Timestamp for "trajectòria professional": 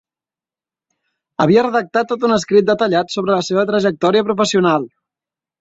3.73-4.91